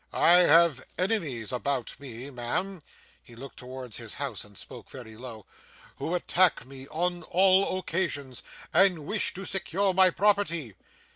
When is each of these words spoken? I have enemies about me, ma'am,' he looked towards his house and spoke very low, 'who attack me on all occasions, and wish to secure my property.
I 0.11 0.37
have 0.39 0.83
enemies 0.97 1.51
about 1.51 1.95
me, 1.99 2.31
ma'am,' 2.31 2.81
he 3.21 3.35
looked 3.35 3.59
towards 3.59 3.97
his 3.97 4.15
house 4.15 4.43
and 4.43 4.57
spoke 4.57 4.89
very 4.89 5.15
low, 5.15 5.45
'who 5.97 6.15
attack 6.15 6.65
me 6.65 6.87
on 6.87 7.21
all 7.21 7.77
occasions, 7.77 8.41
and 8.73 9.05
wish 9.05 9.31
to 9.35 9.45
secure 9.45 9.93
my 9.93 10.09
property. 10.09 10.75